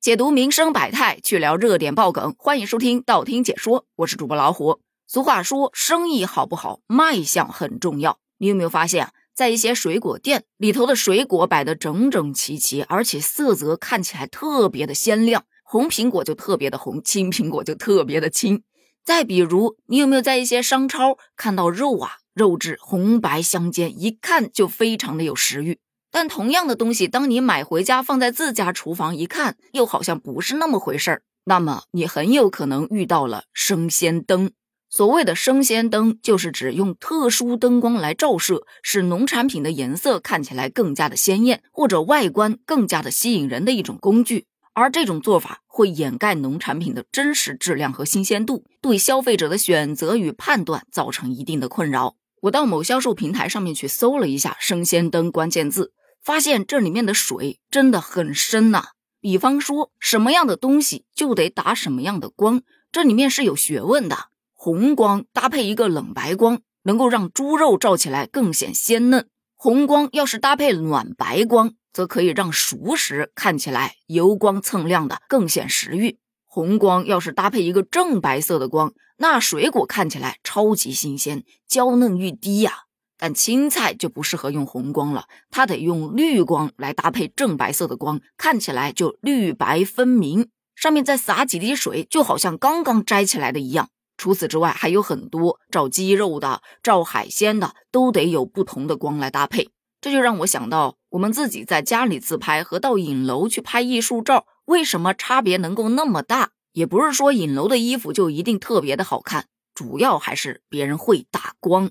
[0.00, 4.80] 解读民生百态，去聊热点爆梗，欢迎收听道听解说，我是主播老虎。
[5.06, 8.18] 俗话说，生意好不好，卖相很重要。
[8.38, 18.62] 你有没有发现，在一些水果店里头的水果摆得整整齐齐，而且色泽看起来特别的鲜亮，红苹果就特别的红，青苹果就特别的青。
[19.04, 25.78] 再比如，你有没有在一些商超看到肉啊，肉质红白相间，一看就非常的有食欲。
[26.12, 31.22] 但同样的东西，当你买回家放在自家厨房一看，又好像不是那么回事儿。
[31.44, 34.50] 那么你很有可能遇到了生鲜灯。
[34.88, 44.46] 所谓的生鲜灯，就是指用特殊灯光来照射，使农产品的颜色看起来更加的鲜艳，或者外观更加的吸引人的一种工具。
[44.72, 52.16] 而这种做法会掩盖农产品的真实质量和新鲜度，对消费者的选择与判断造成一定的困扰。
[52.42, 55.92] 我到某销售平台上面去搜了一下“生鲜灯”关键字。
[56.22, 58.88] 发现这里面的水真的很深呐，
[59.20, 62.62] 比方说什么样的东西就得打什么样的光，
[62.92, 64.28] 这里面是有学问的。
[64.52, 69.22] 红光搭配一个冷白光，能够让猪肉照起来更显鲜嫩；
[69.56, 76.18] 红光要是搭配暖白光，则可以让熟食看起来油光蹭亮的，更显食欲。
[76.44, 82.72] 红光要是搭配一个正白色的光，那水果看起来超级新鲜，娇嫩欲滴呀。
[83.20, 90.48] 但青菜就不适合用红光了，它得用绿光来搭配正白色的光，看起来就绿白分明。
[90.74, 93.90] 上面再撒几滴水，就好像刚刚摘起来的一样。
[94.16, 99.68] 除此之外，还有很多照鸡肉的、照海鲜的，都得有不同的光来搭配。
[100.00, 106.52] 这就让我想到，我们自己在家里自拍和到影楼去拍艺术照，为什么差别能够那么大？
[106.72, 111.90] 也不是说影楼的衣服就一定特别的好看，主要还是别人会打光。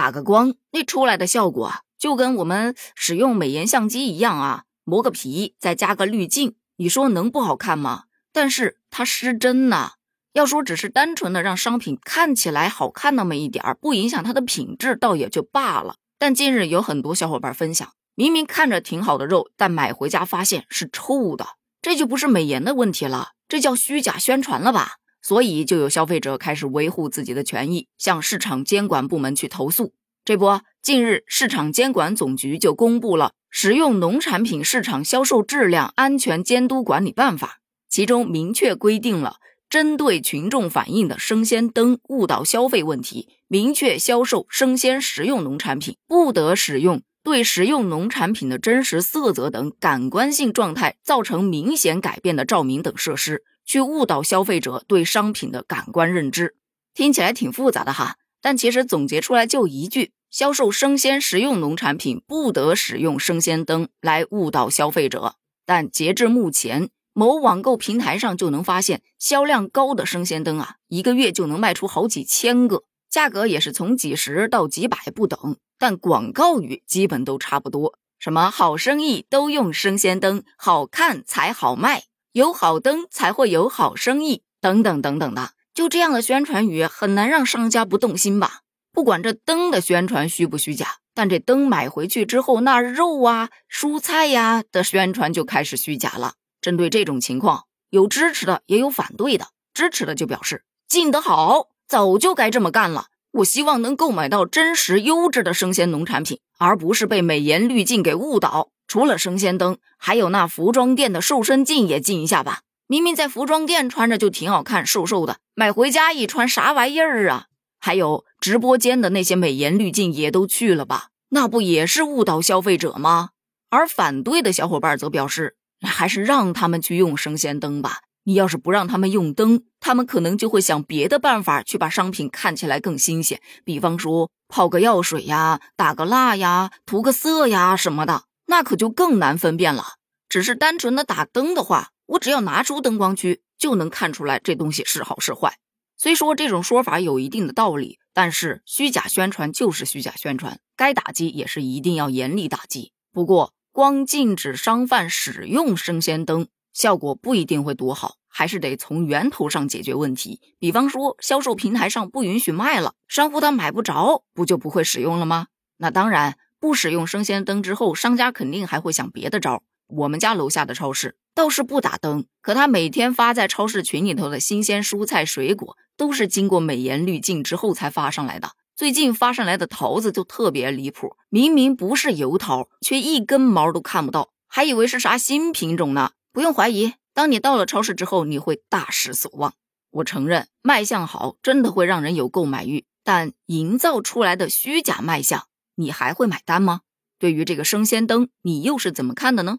[0.00, 8.04] 打个光，那出来的效果，就跟我们使用美颜相机一样啊，磨个皮，再加个滤镜，你说能不好看吗？
[8.32, 9.92] 但是它失真呐。
[10.32, 15.96] 要说只是单纯的让商品看起来好看那么一点儿，不影响它的品质，倒也就罢了。
[16.18, 21.46] 但近日有很多小伙伴分享，明明看着挺好的肉，但买回家发现是臭的，
[21.82, 24.92] 这就不是美颜的问题了，这叫虚假宣传了吧？
[25.22, 29.92] 所以，就有消费者开始维护自己的权益，向市场监管部门去投诉。
[30.30, 37.46] 这不，近日市场监管总局就公布了《食用农产品市场销售质量安全监督管理办法》，
[37.88, 53.42] 其中明确规定了针对群众反映的生鲜灯误导消费问题，明确销售生鲜食用农产品不得使用对食用农产品的真实色泽等感官性状态造成明显改变的照明等设施。
[53.66, 56.54] 去误导消费者对商品的感官认知，
[56.94, 65.34] 听起来挺复杂的哈，但其实总结出来就一句：销售生鲜食用农产品不得使用生鲜灯来误导消费者。
[65.66, 82.04] 但截至目前，某网购平台上就能发现销量高的生鲜灯啊，一个月就能卖出好几千个，价格也是从几十到几百不等，但广告语基本都差不多，什么好生意都用生鲜灯，好看才好卖。
[82.32, 88.60] 有好灯才会有好生意，等等等等的，就这样的宣传语很难让商家不动心吧？
[88.92, 96.34] 不管这灯的宣传虚不虚假，但这灯买回去之后，那肉啊、蔬菜呀的宣传就开始虚假了。
[96.60, 99.48] 针对这种情况，有支持的，也有反对的。
[99.72, 103.06] 支持的就表示进得好，早就该这么干了。
[103.32, 108.70] 我希望能购买到真实优质的生鲜农产品，而不是被美颜滤镜给误导。
[108.88, 112.62] 除了生鲜灯，还有那服装店的瘦身镜也进一下吧。
[112.88, 117.46] 明明在服装店穿着就挺好看，瘦瘦的，买回家一穿啥玩意儿啊？
[117.80, 121.08] 还有直播间的那些美颜滤镜也都去了吧？
[121.30, 123.30] 那不也是误导消费者吗？
[123.70, 128.00] 而反对的小伙伴则表示，还是让他们去用生鲜灯吧。
[128.24, 138.24] 你要是不让他们用灯，他们可能就会想别的办法去把商品看起来更新鲜，比方说泡个药水呀，打个蜡呀，涂个色呀什么的。
[138.46, 139.94] 那可就更难分辨了。
[140.28, 145.56] 只是单纯的打灯的话，我只要拿出灯光区，就能看出来这东西是好是坏。
[146.02, 152.94] 虽说这种说法有一定的道理，但是虚假宣传就是虚假宣传，该打击也是一定要严厉打击。
[153.12, 160.40] 不过，光禁止商贩使用生鲜灯，效果不一定会多好，还是得从源头上解决问题。
[160.58, 165.48] 比方说，销售平台上不允许卖了，商户他买不着，不就不会使用了吗？
[165.76, 166.38] 那当然。
[166.58, 169.62] 不使用生鲜灯之后，商家肯定还会想别的招。
[169.90, 178.52] 我们家楼下的超市倒是不打灯可它每天发在超市群里头的新鲜蔬菜水果都是经过美颜滤镜之后才发上来的。
[178.76, 186.12] 最近发上来的桃子就特别离谱明明不是油桃却一根毛都看不到还以为是啥新品种呢。
[186.32, 189.54] 不用怀疑当你到了超市之后你会大失所望。
[189.90, 196.82] 我承认卖相好真的会让人有购买欲但营造出来的虚假卖相你还会买单吗？
[197.18, 199.58] 对于这个生鲜灯你又是怎么看的呢？